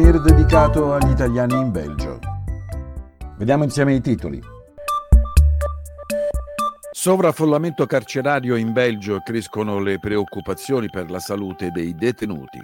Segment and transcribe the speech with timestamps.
[0.00, 2.18] Mir dedicato agli italiani in Belgio.
[3.36, 4.40] Vediamo insieme i titoli.
[6.90, 12.58] Sovraffollamento carcerario in Belgio crescono le preoccupazioni per la salute dei detenuti.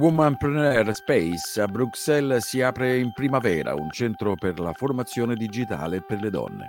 [0.00, 6.20] Womanpreneur Space a Bruxelles si apre in primavera, un centro per la formazione digitale per
[6.20, 6.68] le donne.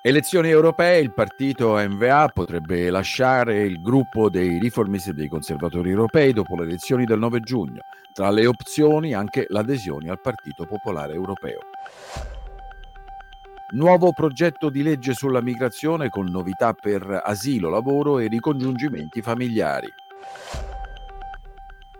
[0.00, 6.32] Elezioni europee, il partito MVA potrebbe lasciare il gruppo dei riformisti e dei conservatori europei
[6.32, 7.80] dopo le elezioni del 9 giugno.
[8.12, 11.58] Tra le opzioni anche l'adesione al Partito Popolare Europeo.
[13.70, 19.88] Nuovo progetto di legge sulla migrazione con novità per asilo, lavoro e ricongiungimenti familiari.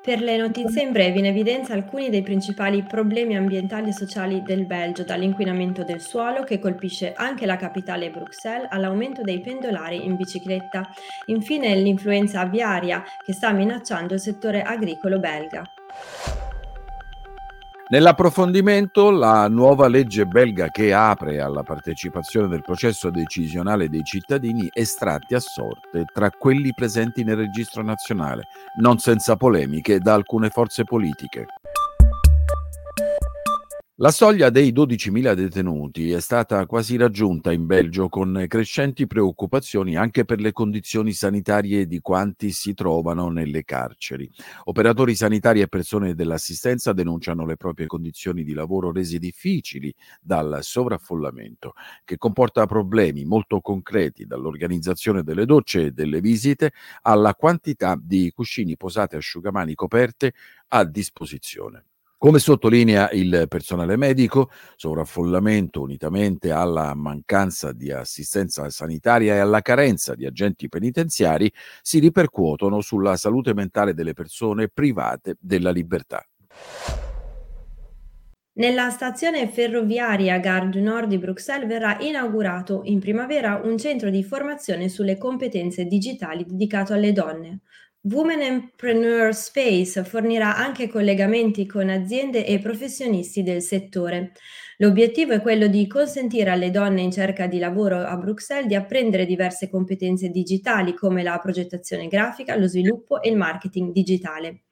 [0.08, 4.64] Per le notizie in breve in evidenza alcuni dei principali problemi ambientali e sociali del
[4.64, 10.88] Belgio, dall'inquinamento del suolo che colpisce anche la capitale Bruxelles all'aumento dei pendolari in bicicletta,
[11.26, 15.62] infine l'influenza aviaria che sta minacciando il settore agricolo belga.
[17.90, 25.34] Nell'approfondimento, la nuova legge belga che apre alla partecipazione del processo decisionale dei cittadini estratti
[25.34, 28.42] a sorte tra quelli presenti nel registro nazionale,
[28.76, 31.46] non senza polemiche da alcune forze politiche.
[34.00, 40.24] La soglia dei 12.000 detenuti è stata quasi raggiunta in Belgio con crescenti preoccupazioni anche
[40.24, 44.30] per le condizioni sanitarie di quanti si trovano nelle carceri.
[44.66, 51.72] Operatori sanitari e persone dell'assistenza denunciano le proprie condizioni di lavoro rese difficili dal sovraffollamento,
[52.04, 56.70] che comporta problemi molto concreti dall'organizzazione delle docce e delle visite
[57.02, 60.34] alla quantità di cuscini posate asciugamani coperte
[60.68, 61.87] a disposizione.
[62.20, 70.16] Come sottolinea il personale medico, sovraffollamento unitamente alla mancanza di assistenza sanitaria e alla carenza
[70.16, 71.48] di agenti penitenziari
[71.80, 76.26] si ripercuotono sulla salute mentale delle persone private della libertà.
[78.54, 84.24] Nella stazione ferroviaria Gare du Nord di Bruxelles verrà inaugurato in primavera un centro di
[84.24, 87.60] formazione sulle competenze digitali dedicato alle donne.
[88.02, 94.32] Women Entrepreneur Space fornirà anche collegamenti con aziende e professionisti del settore.
[94.78, 99.26] L'obiettivo è quello di consentire alle donne in cerca di lavoro a Bruxelles di apprendere
[99.26, 104.62] diverse competenze digitali come la progettazione grafica, lo sviluppo e il marketing digitale.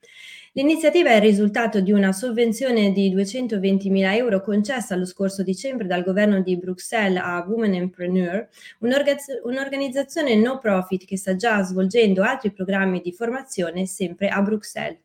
[0.56, 6.03] L'iniziativa è il risultato di una sovvenzione di 220.000 euro concessa lo scorso dicembre dal
[6.03, 13.03] governo di Bruxelles a Women Entrepreneur, un'organizzazione no profit che sta già svolgendo altri programmi
[13.03, 15.00] di formazione sempre a Bruxelles.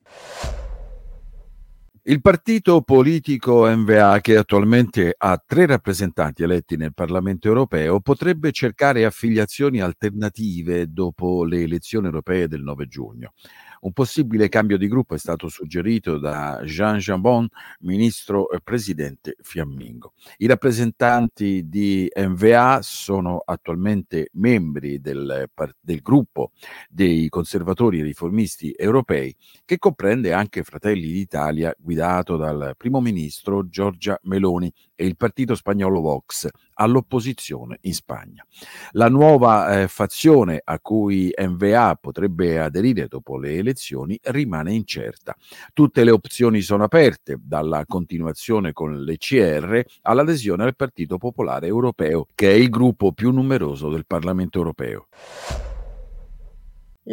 [2.03, 9.03] Il partito politico MVA, che attualmente ha tre rappresentanti eletti nel Parlamento europeo, potrebbe cercare
[9.03, 13.33] affiliazioni alternative dopo le elezioni europee del 9 giugno.
[13.81, 17.47] Un possibile cambio di gruppo è stato suggerito da Jean Jambon,
[17.79, 20.13] ministro e presidente fiammingo.
[20.37, 25.49] I rappresentanti di MVA sono attualmente membri del,
[25.79, 26.51] del gruppo
[26.89, 34.19] dei conservatori e riformisti europei, che comprende anche Fratelli d'Italia, guidato dal primo ministro Giorgia
[34.23, 38.45] Meloni, e il partito spagnolo Vox all'opposizione in Spagna.
[38.91, 45.35] La nuova eh, fazione a cui MVA potrebbe aderire dopo le elezioni rimane incerta.
[45.73, 52.51] Tutte le opzioni sono aperte, dalla continuazione con l'ECR all'adesione al Partito Popolare Europeo, che
[52.51, 55.07] è il gruppo più numeroso del Parlamento europeo.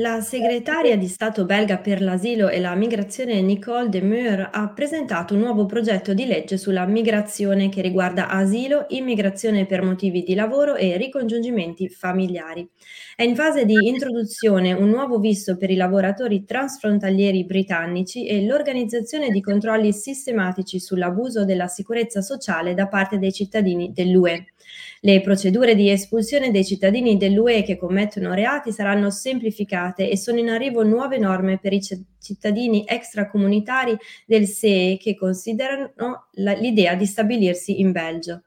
[0.00, 5.40] La segretaria di Stato belga per l'asilo e la migrazione Nicole Demeur ha presentato un
[5.40, 10.96] nuovo progetto di legge sulla migrazione che riguarda asilo, immigrazione per motivi di lavoro e
[10.96, 12.68] ricongiungimenti familiari.
[13.16, 19.30] È in fase di introduzione un nuovo visto per i lavoratori transfrontalieri britannici e l'organizzazione
[19.30, 24.52] di controlli sistematici sull'abuso della sicurezza sociale da parte dei cittadini dell'UE.
[25.00, 30.50] Le procedure di espulsione dei cittadini dell'UE che commettono reati saranno semplificate e sono in
[30.50, 31.80] arrivo nuove norme per i
[32.20, 33.96] cittadini extracomunitari
[34.26, 38.42] del SEE che considerano l'idea di stabilirsi in Belgio.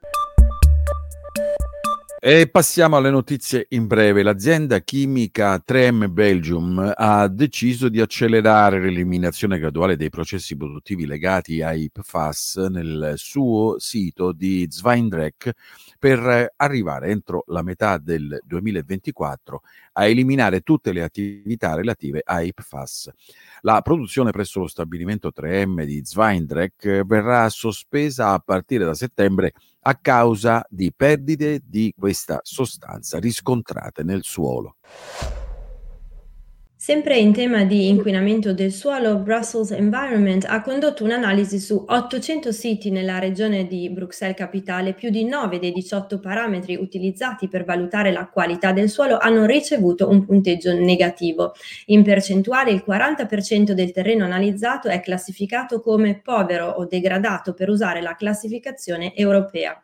[2.23, 4.21] E passiamo alle notizie in breve.
[4.21, 11.89] L'azienda chimica 3M Belgium ha deciso di accelerare l'eliminazione graduale dei processi produttivi legati ai
[11.91, 15.51] PFAS nel suo sito di Zwijndrecht
[15.97, 19.61] per arrivare entro la metà del 2024
[19.93, 23.09] a eliminare tutte le attività relative ai PFAS.
[23.61, 29.53] La produzione presso lo stabilimento 3M di Zwijndrecht verrà sospesa a partire da settembre
[29.83, 34.77] a causa di perdite di questa sostanza riscontrate nel suolo.
[36.83, 42.89] Sempre in tema di inquinamento del suolo, Brussels Environment ha condotto un'analisi su 800 siti
[42.89, 44.95] nella regione di Bruxelles Capitale.
[44.95, 50.09] Più di 9 dei 18 parametri utilizzati per valutare la qualità del suolo hanno ricevuto
[50.09, 51.53] un punteggio negativo.
[51.85, 58.01] In percentuale il 40% del terreno analizzato è classificato come povero o degradato per usare
[58.01, 59.79] la classificazione europea.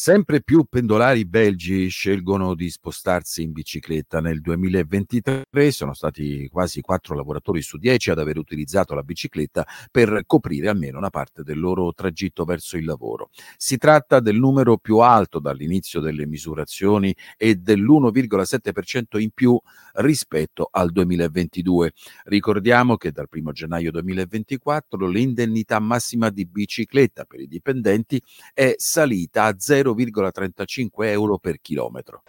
[0.00, 4.20] Sempre più pendolari belgi scelgono di spostarsi in bicicletta.
[4.20, 10.22] Nel 2023 sono stati quasi 4 lavoratori su 10 ad aver utilizzato la bicicletta per
[10.24, 13.30] coprire almeno una parte del loro tragitto verso il lavoro.
[13.56, 19.60] Si tratta del numero più alto dall'inizio delle misurazioni e dell'1,7% in più
[19.94, 21.90] rispetto al 2022.
[22.26, 28.22] Ricordiamo che dal 1 gennaio 2024 l'indennità massima di bicicletta per i dipendenti
[28.54, 32.22] è salita a 0 0,35 euro per chilometro.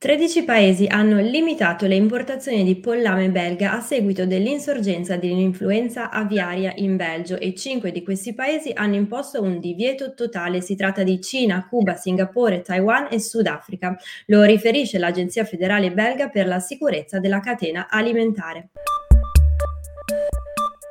[0.00, 6.94] 13 paesi hanno limitato le importazioni di pollame belga a seguito dell'insorgenza dell'influenza aviaria in
[6.94, 10.60] Belgio e 5 di questi paesi hanno imposto un divieto totale.
[10.60, 13.96] Si tratta di Cina, Cuba, Singapore, Taiwan e Sudafrica.
[14.26, 18.68] Lo riferisce l'Agenzia federale belga per la sicurezza della catena alimentare.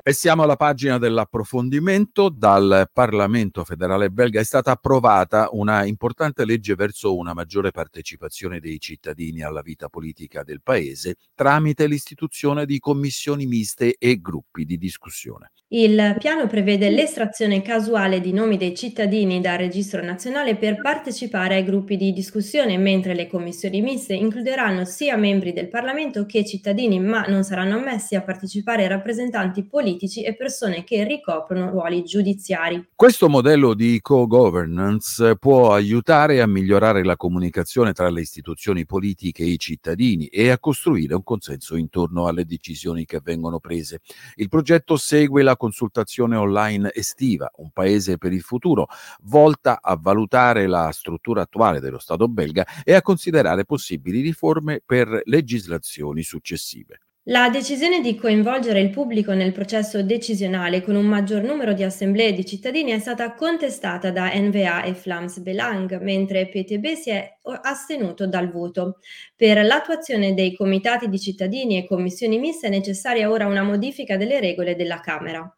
[0.08, 2.30] E siamo alla pagina dell'approfondimento.
[2.30, 8.80] Dal Parlamento federale belga è stata approvata una importante legge verso una maggiore partecipazione dei
[8.80, 15.52] cittadini alla vita politica del Paese tramite l'istituzione di commissioni miste e gruppi di discussione.
[15.70, 21.66] Il piano prevede l'estrazione casuale di nomi dei cittadini dal registro nazionale per partecipare ai
[21.66, 27.26] gruppi di discussione, mentre le commissioni miste includeranno sia membri del Parlamento che cittadini, ma
[27.26, 29.68] non saranno ammessi a partecipare rappresentanti
[29.98, 32.90] politici e persone che ricoprono ruoli giudiziari.
[32.94, 39.48] Questo modello di co-governance può aiutare a migliorare la comunicazione tra le istituzioni politiche e
[39.48, 44.02] i cittadini e a costruire un consenso intorno alle decisioni che vengono prese.
[44.36, 48.88] Il progetto segue la consultazione online estiva, un paese per il futuro,
[49.24, 55.22] volta a valutare la struttura attuale dello Stato belga e a considerare possibili riforme per
[55.26, 57.00] legislazioni successive.
[57.30, 62.32] La decisione di coinvolgere il pubblico nel processo decisionale con un maggior numero di assemblee
[62.32, 67.30] di cittadini è stata contestata da NVA e Flams Belang, mentre PTB si è
[67.64, 69.00] astenuto dal voto.
[69.36, 74.40] Per l'attuazione dei comitati di cittadini e commissioni miste è necessaria ora una modifica delle
[74.40, 75.54] regole della Camera.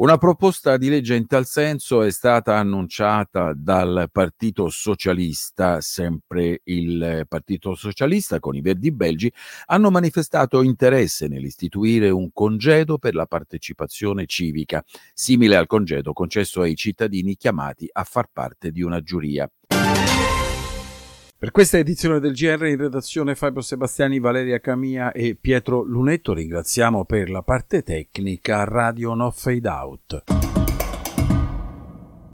[0.00, 7.24] Una proposta di legge in tal senso è stata annunciata dal Partito Socialista, sempre il
[7.26, 9.32] Partito Socialista con i Verdi Belgi,
[9.66, 16.76] hanno manifestato interesse nell'istituire un congedo per la partecipazione civica, simile al congedo concesso ai
[16.76, 19.50] cittadini chiamati a far parte di una giuria.
[21.40, 27.04] Per questa edizione del GR in redazione Fabio Sebastiani, Valeria Camia e Pietro Lunetto ringraziamo
[27.04, 30.57] per la parte tecnica Radio No Fade Out.